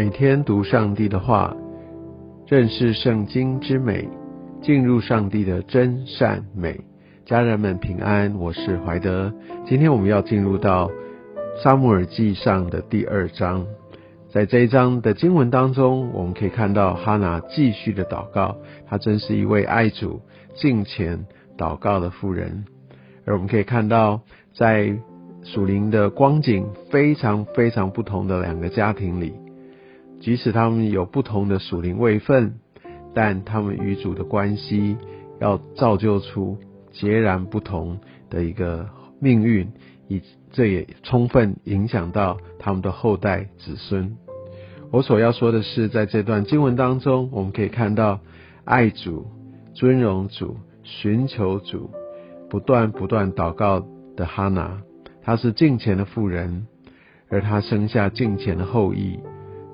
[0.00, 1.54] 每天读上帝的话，
[2.46, 4.08] 认识圣经之美，
[4.62, 6.80] 进入上帝的真善美。
[7.26, 9.30] 家人们平安，我是怀德。
[9.66, 10.90] 今天我们要进入到
[11.62, 13.66] 沙姆尔记上的第二章，
[14.32, 18.56] 在这一章的经文当中，我们可以看到哈拿继续的祷告，
[18.88, 20.22] 她真是一位爱主、
[20.54, 21.26] 敬虔、
[21.58, 22.64] 祷告的妇人。
[23.26, 24.22] 而我们可以看到，
[24.54, 24.96] 在
[25.42, 29.34] 属灵的光景非常非常不同的两个家庭里。
[30.20, 32.54] 即使他们有不同的属灵位分，
[33.14, 34.96] 但他们与主的关系
[35.40, 36.58] 要造就出
[36.92, 38.88] 截然不同的一个
[39.18, 39.72] 命运，
[40.08, 44.16] 以这也充分影响到他们的后代子孙。
[44.92, 48.20] 我所要说的是，在这段经文当中，我们可以看到
[48.64, 49.26] 爱主、
[49.72, 51.90] 尊荣主、寻求主、
[52.50, 53.86] 不断不断祷告
[54.16, 54.82] 的哈拿，
[55.22, 56.66] 她是敬虔的妇人，
[57.28, 59.20] 而她生下敬虔的后裔。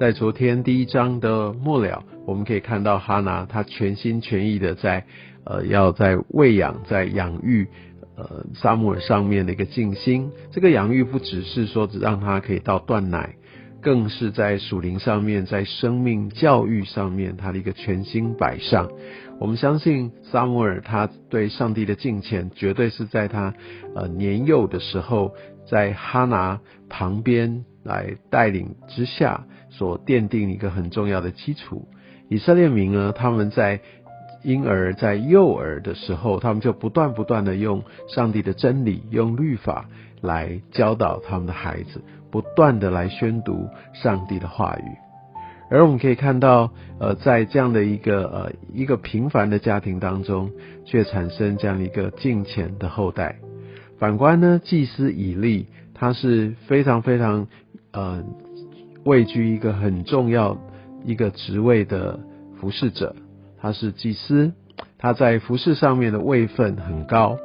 [0.00, 5.04] 在昨天第一章的末了，我们可以看到哈拿，他全心全意的在
[5.44, 7.68] 呃要在喂养、在养育
[8.16, 10.30] 呃沙姆尔上面的一个静心。
[10.52, 13.34] 这个养育不只是说只让他可以到断奶，
[13.82, 18.88] 更是在属灵上面，在生命教育上面，他的一个全心摆上。
[19.38, 23.52] 我们相信沙姆尔他对上帝的敬虔，绝对是在他
[23.94, 25.34] 呃年幼的时候，
[25.68, 29.44] 在哈拿旁边来带领之下。
[29.72, 31.86] 所奠定一个很重要的基础。
[32.28, 33.80] 以色列民呢，他们在
[34.42, 39.88] 婴儿在幼儿的时候，他们就不断不断的用上帝的真理、用律法
[40.20, 44.82] 来教导他们的孩子，不断的来宣读上帝的话语。
[45.70, 50.50] 而我们可以看到，呃，在这样的一个呃一个平凡的家庭当中，
[50.84, 53.36] 却产生这样一个敬虔的后代。
[54.00, 57.46] 反观呢，祭司以利，他是非常非常
[57.92, 58.24] 呃。
[59.02, 60.58] 位居一个很重要
[61.06, 62.20] 一个职位的
[62.60, 63.16] 服侍者，
[63.58, 64.52] 他是祭司，
[64.98, 67.38] 他在服侍上面的位分很高，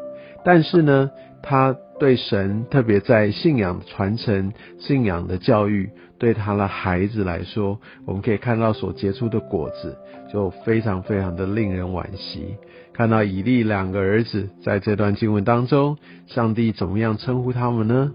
[0.43, 1.09] 但是呢，
[1.41, 5.89] 他对神，特别在信仰传承、信仰的教育，
[6.19, 9.97] 对他的孩子来说，我们可以看到所结出的果子，
[10.33, 12.57] 就非常非常的令人惋惜。
[12.91, 15.95] 看到以利两个儿子在这段经文当中，
[16.27, 18.11] 上帝怎么样称呼他们呢？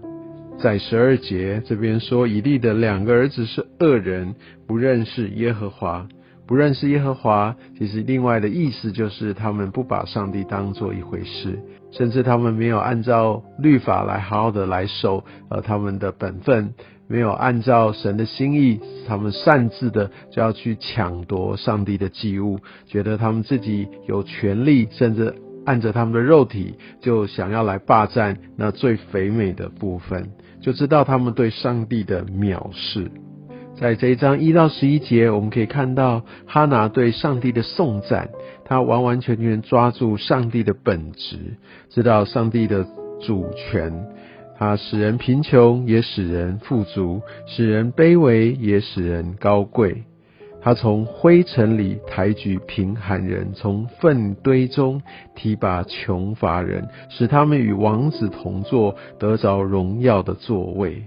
[0.61, 4.35] 在十二节这边说，以利的两个儿子是恶人，
[4.67, 6.07] 不认识耶和华，
[6.45, 7.55] 不认识耶和华。
[7.79, 11.57] 其实另外的意思就是他们不把上帝当做一回事，
[11.91, 16.75] 甚至他们没有按照律法来好好的来守呃他们的本分，
[17.07, 25.33] 没有按照神的心意，他们擅自的就要去抢夺上帝的祭物，觉得他们自己有权利，甚至。
[25.63, 33.11] 按着他们的肉体，就想要来霸占那最肥美的部分，就知道他们对上帝的藐视。
[33.75, 38.29] 在这一章一到十一节，我们可以看到哈拿对上帝的颂赞，
[38.63, 41.57] 他完完全全抓住上帝的本质，
[41.89, 42.85] 知道上帝的
[43.19, 44.05] 主权，
[44.59, 50.03] 他使人贫穷，也使人富足；使人卑微，也使人高贵。
[50.63, 55.01] 他从灰尘里抬举贫寒人，从粪堆中
[55.35, 61.05] 提拔穷乏人，使他们与王子同坐，得着荣耀的座位。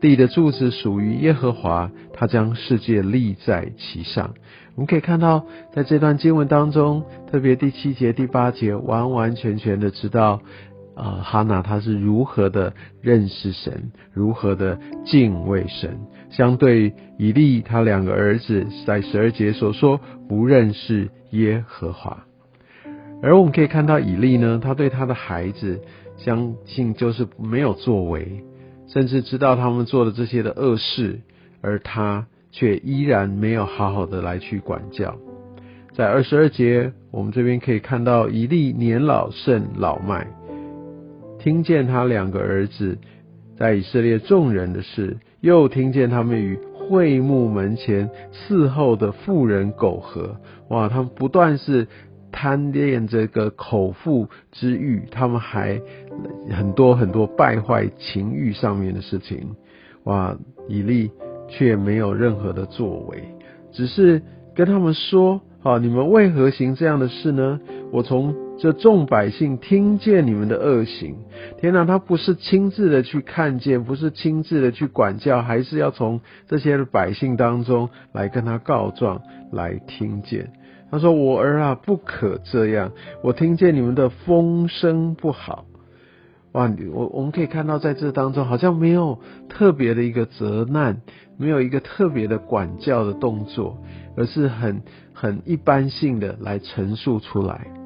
[0.00, 4.34] 地的柱子属于耶和华，他将世界立在其上。
[4.74, 10.40] 我们可以看到，在这段经文当中，特别第七节、第八节，完完全全的知道。
[10.98, 14.76] 啊，哈娜他是如何的认识神，如何的
[15.06, 15.96] 敬畏神？
[16.28, 22.24] 相对以利他两个儿子在十二节所说不认识耶和华，
[23.22, 25.80] 而我们可以看到以利呢，他对他的孩子
[26.16, 28.44] 相信就是没有作为，
[28.88, 31.20] 甚至知道他们做的这些的恶事，
[31.62, 35.16] 而他却依然没有好好的来去管教。
[35.94, 40.26] 在二十二节，我们这边可以看到以利年老甚老迈。
[41.38, 42.98] 听见他两个儿子
[43.56, 50.36] 在以色列众人的事，又听见他们与会幕门前伺候的妇人苟合，
[50.68, 50.88] 哇！
[50.88, 51.86] 他们不断是
[52.32, 55.80] 贪恋这个口腹之欲，他们还
[56.50, 59.54] 很多很多败坏情欲上面的事情，
[60.04, 60.36] 哇！
[60.66, 61.10] 以利
[61.48, 63.22] 却没有任何的作为，
[63.72, 64.22] 只是
[64.54, 67.60] 跟他们说：啊，你们为何行这样的事呢？
[67.92, 68.47] 我从。
[68.58, 71.14] 这众百姓听见你们的恶行，
[71.60, 71.84] 天哪！
[71.84, 79.22] 他不是亲自的去看见，不是亲自的去管教，还是要从这些百姓当中来跟他告状，
[79.52, 80.52] 来听见。
[80.90, 82.90] 他说：“我儿啊，不可这样！
[83.22, 85.64] 我听见你们的风声不好。”
[86.52, 91.00] 哇，我我们可以看到在这当中好像没有特别的一个责难，
[91.36, 93.78] 没有一个特别的管教的动作，
[94.16, 94.82] 而是很
[95.12, 97.77] 很一般性的来陈述出来。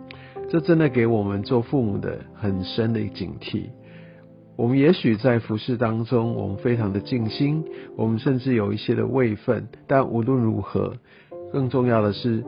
[0.53, 3.71] 这真的给我们做父母的很深的警惕。
[4.55, 7.65] 我们也许在服侍当中，我们非常的尽心，
[7.97, 10.93] 我们甚至有一些的位分，但无论如何，
[11.55, 12.45] 更重要的是，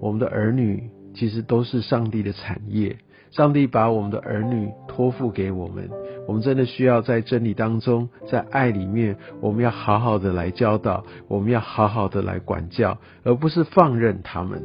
[0.00, 2.96] 我们的儿女其实都是上帝的产业。
[3.30, 5.90] 上帝把我们的儿女托付给我们，
[6.26, 14.62] 我们真的需要在真理当中，在爱里面，我们要好好的来教导，我们要好好的来管教，而不是放任他们。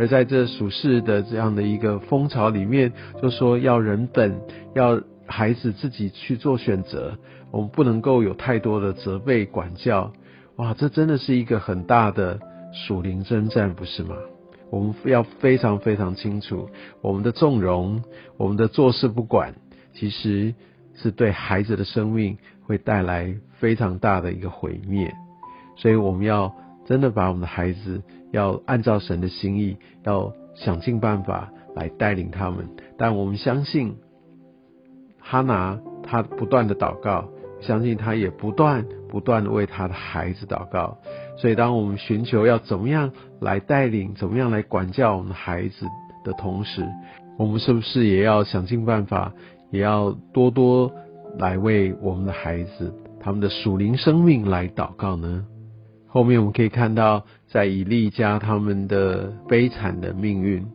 [0.00, 4.40] 而在这属世的这样的一个风潮里面，就说要人本，
[4.74, 7.18] 要孩子自己去做选择，
[7.50, 10.10] 我们不能够有太多的责备管教。
[10.56, 12.40] 哇，这真的是一个很大的
[12.72, 14.16] 属灵征战，不是吗？
[14.70, 16.70] 我们要非常非常清楚，
[17.02, 18.02] 我们的纵容，
[18.38, 19.54] 我们的坐视不管，
[19.92, 20.54] 其实
[20.94, 25.12] 是对孩子的生命会带来非常大的一个毁灭。
[25.76, 26.54] 所以我们要
[26.90, 28.02] 真的把我们的孩子，
[28.32, 32.68] 要按照神的心意，要想尽办法来带领他们。
[32.98, 33.94] 但我们相信，
[35.20, 37.28] 哈拿他不断的祷告，
[37.60, 40.98] 相信他也不断不断的为他的孩子祷告。
[41.38, 45.86] 所以，当我们寻求要怎么样来带领、怎么样来管教我们的孩子
[46.24, 46.84] 的同时，
[47.38, 49.32] 我们是不是也要想尽办法，
[49.70, 50.90] 也要多多
[51.38, 55.46] 来为我们的孩子、他们的属灵生命来祷告呢？
[56.12, 60.66] 后面我们可以看到，在以利家他们的悲惨的命运，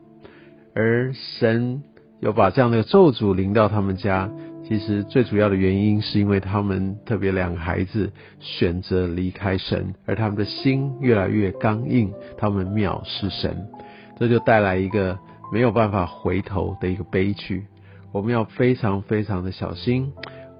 [0.73, 1.83] 而神
[2.21, 4.31] 又把这样的咒诅临到他们家。
[4.67, 13.67] 其实最主要的原因是因为他们特别两个孩子选择离开神，而他们的心越来越刚硬，他们藐视神，
[14.17, 15.19] 这就带来一个
[15.51, 17.65] 没有办法回头的一个悲剧。
[18.11, 20.13] 我们要非常非常的小心，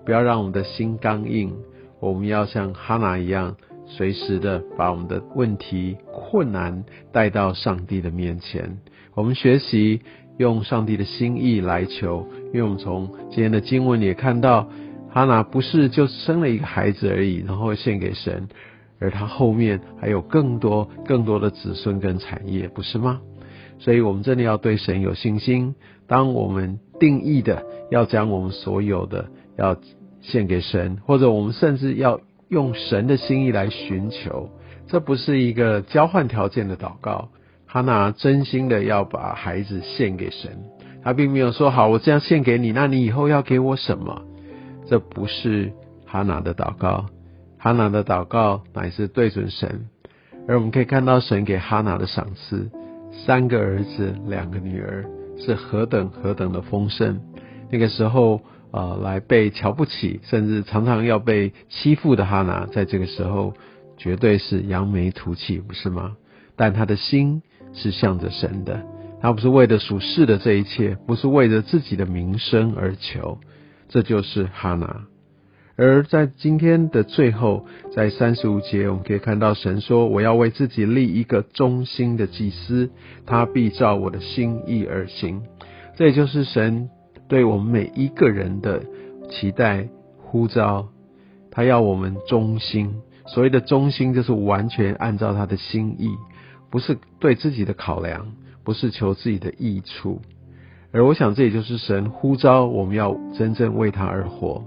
[0.05, 1.55] 不要让我们的心刚硬。
[1.99, 3.55] 我们要像哈拿一样，
[3.87, 8.77] 随时的把我们的问题、困难带到上帝的面前。
[9.13, 10.01] 我们学习。
[10.37, 14.67] 用上帝的心意来求，因为我们从今天的经文也看到，
[15.09, 18.49] 哈拿不是就生了一个孩子而已，然后献给神，
[18.99, 23.21] 而他后面还有更多更多的子孙跟产业，不是吗？
[23.79, 25.75] 所以，我们真的要对神有信心。
[26.05, 29.77] 当我们定义的要将我们所有的要
[30.19, 32.19] 献给神，或者我们甚至要
[32.55, 34.49] 用神的心意来寻求，
[34.87, 37.27] 这不是一个交换条件的祷告。
[37.65, 40.51] 哈娜真心的要把孩子献给神，
[41.03, 44.21] 他并没有说好我这样献给你，那你以后要给我什么？
[44.87, 45.73] 这不是
[46.05, 47.07] 哈娜的祷告，
[47.59, 49.87] 哈娜的祷告乃是对准神。
[50.47, 52.71] 而我们可以看到神给哈娜的赏赐，
[53.25, 55.03] 三个儿子，两个女儿，
[55.37, 57.19] 是何等何等的丰盛。
[57.69, 58.39] 那个时候，
[58.75, 63.53] 呃，来被瞧不起，甚至常常要被欺负的哈娜，在这个时候
[63.97, 66.17] 绝对是扬眉吐气，不是吗？
[66.57, 67.41] 但他的心。
[67.77, 68.85] 是向着神的，
[69.21, 73.37] 他不是为了属世的这一切，不是为了自己的名声而求，
[73.89, 75.01] 这就是哈拿。
[75.75, 82.89] 而在今天的最后，在三十五节，我们可以看到神说：“我要为自己立一个忠心的祭司，
[83.25, 85.41] 他必照我的心意而行。”
[85.97, 86.89] 这也就是神
[87.27, 88.83] 对我们每一个人的
[89.29, 90.87] 期待呼召，
[91.51, 92.93] 他要我们忠心。
[93.27, 96.09] 所谓的忠心，就是完全按照他的心意。
[96.69, 100.19] 不是对自己的考量，不是求自己的益处，
[100.91, 104.61] 而我想这也就是神呼召我们要真正为他而活，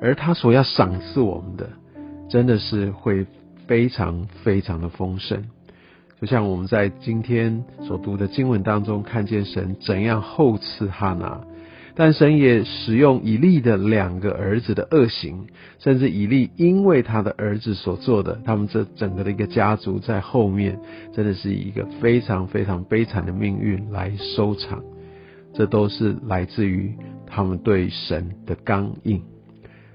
[0.00, 1.68] 而他所要赏赐我们的，
[2.30, 3.26] 真的是会
[3.66, 5.44] 非常非常的丰盛。
[6.20, 11.42] 就像我们在今天所读的经文当中，看见神怎样厚赐哈拿。
[11.94, 15.46] 但神也使用以利的两个儿子的恶行，
[15.78, 20.78] 甚至以利因为他的儿子所做的，他们这整个的一个家族在后面，
[21.12, 24.82] 真的是一个非常非常悲惨的命运来收场。
[25.52, 26.94] 这都是来自于
[27.26, 29.20] 他们对神的刚硬，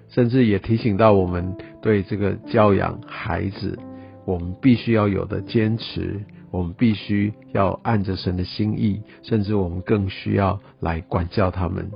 [0.10, 3.80] 甚至也提醒到我们对这个教养孩子，
[4.26, 6.20] 我们必须要有的坚持。
[6.56, 11.92] 我们必须要按着神的心意，甚至我们更需要来管教他们，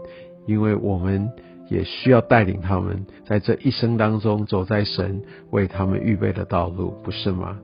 [0.47, 1.29] 因为我们
[1.69, 7.57] 也需要带领他们在这一生当中走在神为他们预备的道路，不是吗？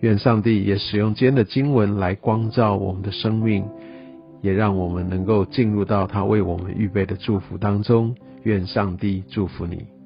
[0.00, 3.62] 愿上帝也使用今天的经文来光照我们的生命，
[4.40, 8.16] 也让我们能够进入到他为我们预备的祝福当中。
[8.44, 9.99] 愿上帝祝福你。